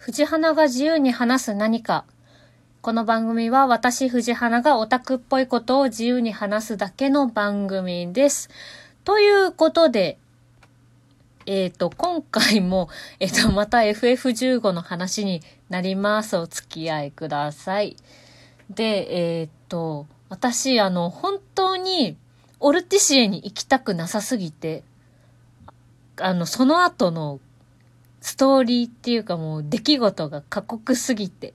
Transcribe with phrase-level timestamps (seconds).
[0.00, 2.06] 藤花が自由に話す何か。
[2.80, 8.48] この番組は私藤花がオタクっぽいことを自由に話すだけの番組です。
[9.04, 10.16] ということで、
[11.44, 12.88] えっ、と、今回も、
[13.18, 16.38] えっ、と、また FF15 の話になります。
[16.38, 17.94] お付き合いください。
[18.70, 22.16] で、えっ、と、私、あの、本当に、
[22.58, 24.82] オルティシエに行きたくなさすぎて、
[26.18, 27.38] あの、その後の
[28.20, 31.54] ストーリーっていうかもう出来事が過酷すぎて。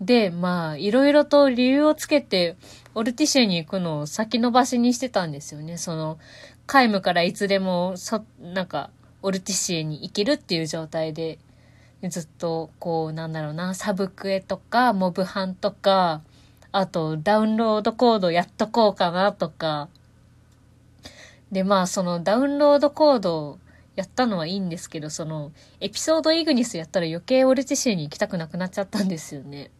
[0.00, 2.56] で、まあ、いろいろと理由をつけて、
[2.94, 5.78] オルティシエに行くのを先延ばしにしてたんですよね。
[5.78, 6.18] その、
[6.66, 8.90] 皆無からいつでも、そ、なんか、
[9.22, 11.38] オルティシエに行けるっていう状態で、
[12.02, 16.20] ずっと、こう、なんだろうな、サブクエとか、モブハンとか、
[16.72, 19.88] あと、ダウンロードコードやっとこうかなとか。
[21.50, 23.58] で、まあ、そのダウンロードコード
[23.96, 29.70] やったのはいいんですけど、その、エピソードイグニスやったら余計オルティシエに行きたくなくなっちゃったんですよね。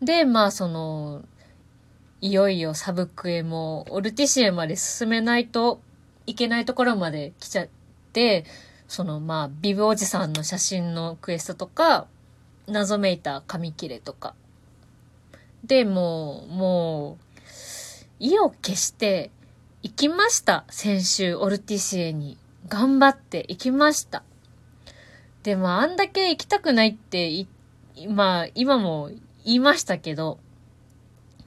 [0.00, 1.24] で、まあ、その、
[2.20, 5.80] いよいよサブクエも、オルティシエまで進めないと
[6.26, 7.68] いけないところまで来ちゃっ
[8.12, 8.44] て、
[8.86, 12.06] その、まあ、ビブおじさんの写真のクエストとか、
[12.68, 14.34] 謎めいた紙切れとか。
[15.64, 17.24] で、もう、もう、
[18.20, 19.30] 意を決して
[19.82, 20.64] 行きました。
[20.70, 22.36] 先週、オルティシエに。
[22.68, 24.22] 頑張って行きました。
[25.42, 27.48] で、まあ、んだけ行きたくないってい、
[28.08, 29.10] まあ、今も
[29.44, 30.38] 言いましたけど、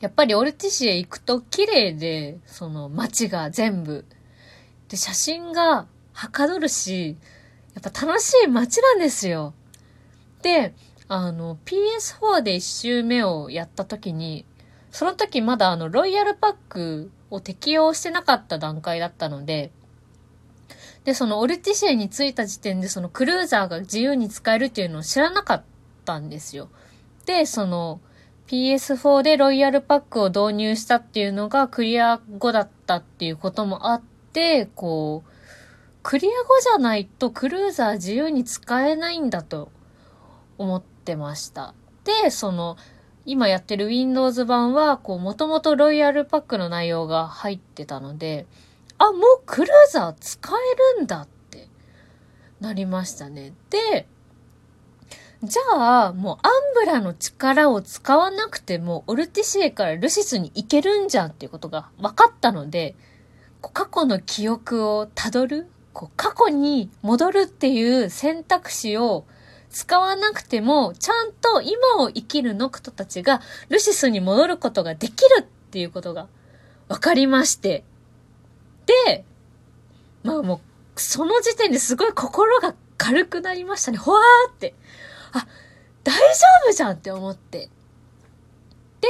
[0.00, 4.04] やっぱりオルティシエ行くと綺麗で、その街が全部。
[4.88, 7.16] で、写真がはかどるし、
[7.74, 9.54] やっぱ楽しい街なんですよ。
[10.42, 10.74] で、
[11.08, 14.44] あの、PS4 で一周目をやった時に、
[14.90, 19.70] その時まだあの、ロイヤルパックを適用してなかった段階だったので、
[21.04, 25.62] で、そのオルティシエに着いた時点でそのクルーザーが自由に使えるっていうのを知らなかっ
[26.04, 26.68] たんですよ。
[27.26, 28.00] で、その
[28.48, 34.02] PS4 でロイヤルパックを導入したっていうのがクリア後だったっていうこともあっ
[34.32, 35.30] て、こう、
[36.02, 39.70] クリア後じゃないとクルーザー自由に使えないんだと
[40.56, 41.74] 思ってました。
[42.04, 42.78] で、その、
[43.26, 48.46] 今やってる Windows 版は、こう、もともとロイヤルパックの内容が入ってたので、
[48.98, 51.68] あ、もうクルーザー使えるんだって
[52.60, 53.54] なりましたね。
[53.70, 54.06] で、
[55.42, 62.96] じゃあ、もうアンブラの力を使わなくても、オルティシエからルシスに行けるんじゃんっていうことが分かったので、
[63.72, 69.26] 過去の記憶をたどる、こう過去に戻るっていう選択肢を
[69.70, 76.26] 使わなくても、ちゃんと今を生きるノクトたちがルシスに戻ることができるっていうことが
[76.88, 77.84] 分かりまして。
[79.06, 79.24] で、
[80.22, 80.56] まあも
[80.96, 83.98] う、その時点ですごい心が軽くなりましたね。
[83.98, 84.74] ほわーって。
[85.32, 85.46] あ、
[86.04, 86.18] 大丈
[86.68, 87.68] 夫じゃんって思って。
[89.00, 89.08] で、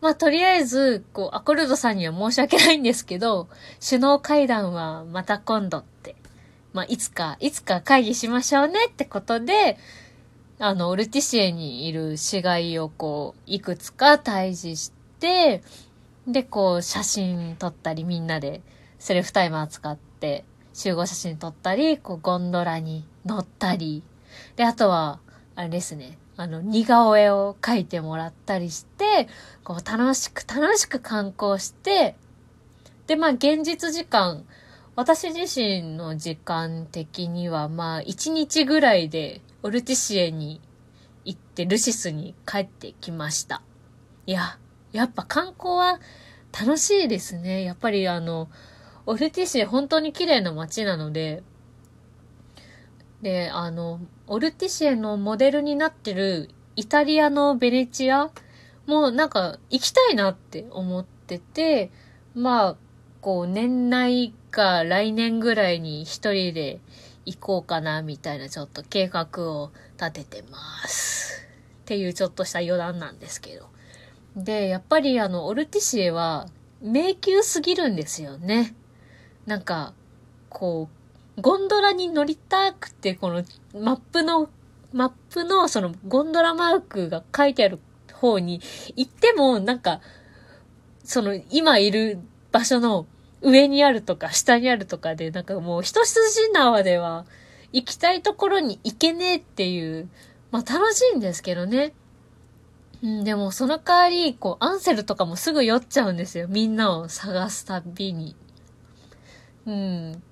[0.00, 3.48] まあとりあえず、こう、アコルドさんには申し訳ないんですけど、
[3.86, 6.16] 首脳会談はまた今度って。
[6.72, 9.78] まあいつか、いつか会議しましょうねってことで、
[10.58, 15.62] あの、オルティシエにいる死骸をこう、いくつか退治して、
[16.26, 18.60] で、こう、写真撮ったり、みんなで
[18.98, 20.44] セルフタイマー使って、
[20.74, 24.02] 集合写真撮ったり、こう、ゴンドラに乗ったり、
[24.56, 25.20] で、あとは、
[25.54, 29.28] あれですね、あの、似顔絵を描いてもらったりして、
[29.64, 32.16] こう、楽しく楽しく観光して、
[33.06, 34.44] で、まあ、現実時間、
[34.94, 40.60] 私自身の時間的には、まあ、1日ぐらいで、オルティシエに
[41.24, 43.62] 行って、ルシスに帰ってきました。
[44.26, 44.58] いや、
[44.92, 46.00] やっぱ観光は
[46.58, 47.62] 楽しいですね。
[47.62, 48.48] やっぱりあの、
[49.08, 51.42] オルティシエ本当に綺麗な街なので、
[53.22, 58.30] で、あの、オルティシエのモデルになってるイタリアのベネチア
[58.86, 61.90] もなんか行きたいなって思ってて、
[62.34, 62.76] まあ、
[63.22, 66.78] こう年内か来年ぐらいに一人で
[67.24, 71.48] 行こうかなみたいなちょっと計画を立ててます。
[71.80, 73.70] っていうちょっとした余談なんですけど。
[74.36, 76.46] で、やっぱりあの、オルティシエは
[76.82, 78.74] 迷宮すぎるんですよね。
[79.48, 79.94] なんか、
[80.50, 80.90] こ
[81.36, 83.42] う、ゴンドラに乗りたくて、この
[83.74, 84.50] マップの、
[84.92, 87.78] マップのそのゴンドラマークが書いてある
[88.12, 88.60] 方に
[88.94, 90.02] 行っても、なんか、
[91.02, 92.18] その今いる
[92.52, 93.06] 場所の
[93.40, 97.24] 上にあるとか下にあるとかで、なんかもう一筋縄では
[97.72, 100.10] 行きたいところに行けねえっていう、
[100.50, 101.94] まあ楽しいんですけどね。
[103.02, 106.48] うん、でもその代わり、こう、アンセルとかもすぐ酔っちゃうんですよ。
[106.48, 108.36] みんなを探すたびに。
[109.68, 110.22] うん。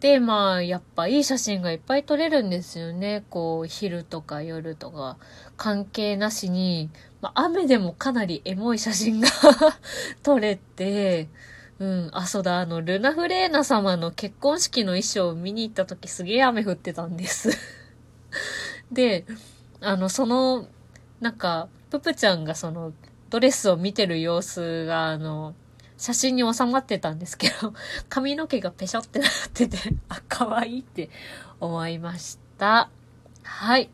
[0.00, 3.24] で、まあ、やっぱいい写真がいっぱい撮れるんですよね。
[3.28, 5.18] こう、昼とか夜とか
[5.56, 9.28] 関係なしに、まあ、雨でもかなりエモい写真が
[10.22, 11.28] 撮れて、
[11.80, 12.10] うん。
[12.12, 17.50] あ、そうだ、あの、ルナフレーナ様の結婚式の衣装を見に行った時すげえ雨降ってたんです
[18.92, 19.26] で、
[19.80, 20.68] あの、その、
[21.20, 22.92] なんか、ププちゃんがその、
[23.30, 25.54] ドレスを見てる様子が、あの、
[25.96, 27.72] 写真に収まってたんですけど、
[28.08, 31.10] 髪の毛がペショってなってて、 あ、可愛いって
[31.60, 32.90] 思いました。
[33.42, 33.90] はい。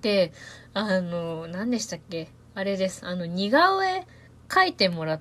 [0.00, 0.32] で、
[0.74, 2.28] あの、何でしたっけ？
[2.54, 3.04] あれです。
[3.06, 4.06] あの、似顔絵
[4.48, 5.20] 描いてもらっ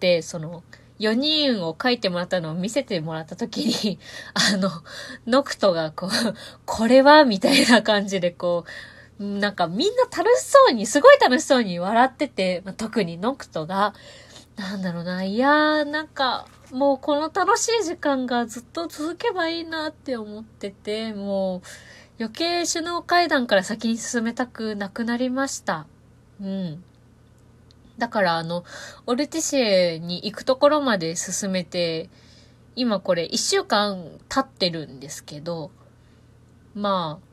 [0.00, 0.62] て、その、
[0.98, 3.98] 4人を書いてもらったのを見せてもらった時に、
[4.34, 4.70] あの、
[5.26, 6.10] ノクトがこう、
[6.66, 8.64] これはみたいな感じでこ
[9.18, 13.94] う、なんかみんな楽しそうに、すごい楽しそうに笑ってて、まあ、特にノクトが、
[14.58, 21.62] なんだろうな、いやー、なんか、もうこの楽しい時間がずっと続けばいいなって思ってて、もう
[22.18, 25.86] 余計首脳会談から先に進めたくなくなりました。
[26.40, 26.84] うん。
[27.98, 28.64] だからあの、
[29.06, 32.10] オルティシエに行くところまで進めて、
[32.74, 35.70] 今これ一週間経ってるんですけど、
[36.74, 37.27] まあ、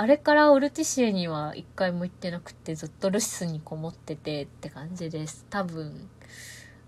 [0.00, 5.44] あれからオルティシエには一回も行ってなくてずっとルシスにこもっててって感じです。
[5.50, 6.08] 多分、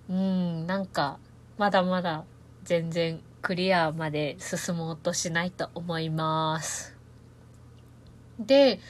[0.08, 1.18] うん、なんか、
[1.58, 2.24] まだまだ
[2.64, 6.96] 全然クリアまで進もうとしないと思います。
[8.40, 8.80] で、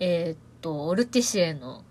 [0.00, 1.84] えー、っと、オルティシエの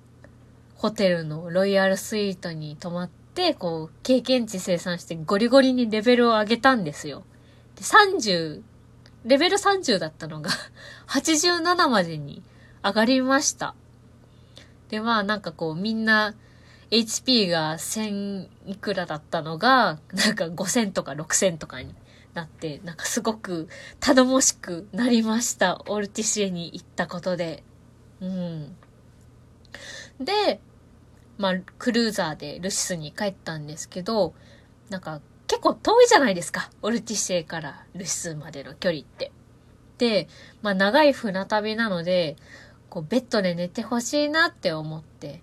[0.76, 7.24] ホテルのロイヤルスイートに泊まって、こう、経験値生産してゴリゴリにレベルを上げたんですよ。
[7.78, 8.62] で、30、
[9.26, 10.52] レベル30だったのが
[11.08, 12.44] 87までに
[12.84, 13.76] 上がりました。
[14.90, 16.36] で、まあなんかこうみんな
[16.92, 21.94] HP が1000いくらだったのが、なんか5000とか6000とかに
[22.34, 23.68] なって、なんかすごく
[24.00, 25.82] 頼もしくなりました。
[25.88, 27.64] オルティシエに行ったことで。
[28.22, 28.76] うん。
[30.20, 30.62] で、
[31.38, 34.34] まあ、クルーザーでルシスに帰ったんですけど、
[34.90, 36.70] なんか結構遠いじゃないですか。
[36.82, 39.32] オルティシエからルシスまでの距離って。
[39.98, 40.28] で、
[40.62, 42.36] まあ長い船旅なので、
[42.90, 45.42] こうベッドで寝てほしいなって思って、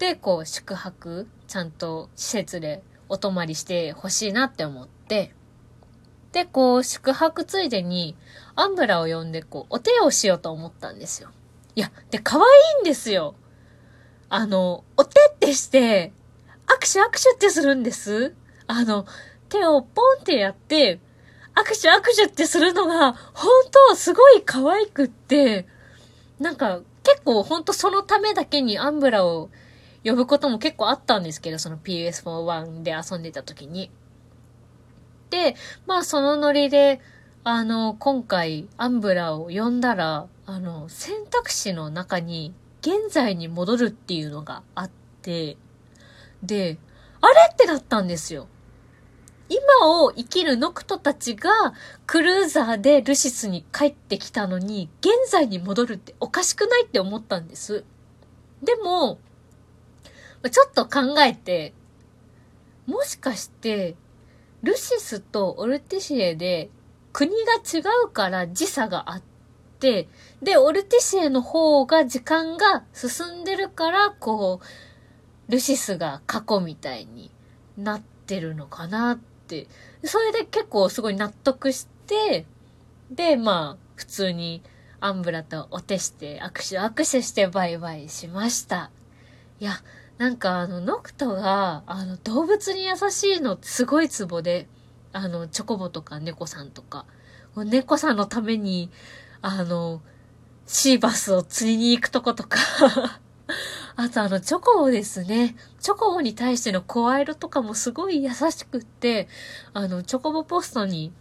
[0.00, 5.34] で、こう、宿泊、ちゃんと施設でお泊まりしてほしいなって思って、
[6.32, 8.16] で、こう、宿泊ついでに、
[8.54, 11.28] アンブラを呼んで、こう、お手をしようと思ったんですよ。
[11.74, 12.44] いや、で、可愛
[12.78, 13.34] いんですよ。
[14.30, 16.14] あの、お手ってして、
[16.66, 18.34] 握手握手ってするんです。
[18.70, 19.04] あの、
[19.48, 21.00] 手をポンってやって、
[21.56, 23.50] 握手握手ってするのが、本
[23.88, 25.66] 当すごい可愛くって、
[26.38, 29.50] なんか、結構本当そのためだけにアンブラを
[30.04, 33.90] 呼ぶことも結構あったんですけど、その PS41 で遊んでた時に。
[35.30, 35.56] で、
[35.86, 37.00] まあそのノリで、
[37.42, 44.90] あの、今回アンブラを呼んだら、あの、選択肢の中に現在に戻るっていうのがあっ
[45.22, 45.56] て、
[46.42, 46.78] で、
[47.20, 47.34] あれ？
[47.52, 48.46] ってなったんですよ。
[49.50, 51.50] 今を生きるノクトたちが
[52.06, 57.84] クルーザーでルシスに帰ってきたのに、現在に戻るっておかしくないって思ったんです。
[58.62, 59.18] でも、
[60.48, 61.74] ちょっと考えて、
[62.86, 63.96] もしかして、
[64.62, 66.70] ルシスとオルティシエで
[67.12, 69.22] 国が違うから時差があっ
[69.80, 70.08] て、
[70.42, 77.32] で、オルティシエの方が時間が進んでるから、こう、ルシスが過去みたいに
[77.76, 79.29] なってるのかなって。
[80.04, 82.46] それで結構すごい納得して、
[83.10, 84.62] で、まあ、普通に
[85.00, 88.90] アンブラとお手して握手握手してバイバイしました。
[89.58, 89.72] いや、
[90.18, 94.68] なんかあの、ノクトが、あの、動物に優しいのすごいツボで、
[95.12, 97.06] あの、チョコボとか猫さんとか、
[97.56, 98.90] 猫さんのために、
[99.42, 100.02] あの、
[100.66, 102.58] シーバスを釣りに行くとことか。
[104.02, 105.54] あとあの、チョコボですね。
[105.78, 109.28] チョコボに対しての声色とかもすごい優しくって、
[109.74, 111.12] あの、チョコボポストに、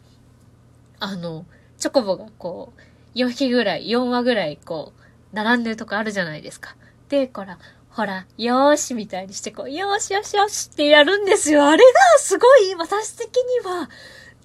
[1.01, 1.45] あの、
[1.77, 6.77] チョコボがこう、4匹ぐらい、4羽ぐらいこう、並んでるとこあるじゃないですか。
[7.09, 7.59] で、こら、
[7.89, 11.67] ほら、よーしみたいにしてこう、よーしよしよしってやるんですよ。
[11.67, 11.83] あれが
[12.19, 13.89] すごい私的には、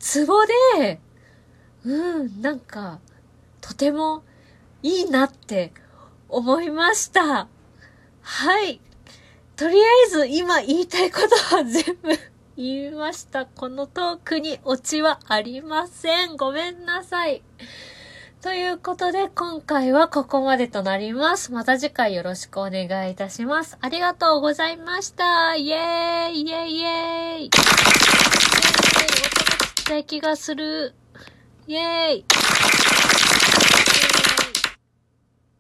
[0.01, 0.45] ツボ
[0.81, 1.01] で、
[1.85, 2.99] うん、なんか、
[3.61, 4.25] とても
[4.83, 5.73] いいなって
[6.29, 7.47] 思いました。
[8.25, 8.81] はい。
[9.55, 12.09] とりあえず今言いたいことは全部
[12.57, 13.47] 言いました。
[13.47, 16.37] このトークにオチはありません。
[16.37, 17.43] ごめんなさい。
[18.41, 21.53] ということで、今回はここまでとなります。
[21.53, 23.77] また次回よろしくお願いいたします。
[23.81, 25.55] ありがとうございました。
[25.57, 27.51] イェーイイェーイイェーイイェーイ
[29.85, 30.95] したい気がする。
[31.67, 32.13] イェー。
[32.17, 32.25] イ